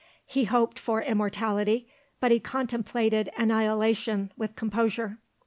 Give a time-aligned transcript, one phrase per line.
[0.25, 1.87] He hoped for immortality,
[2.19, 5.19] but he contemplated annihilation with composure.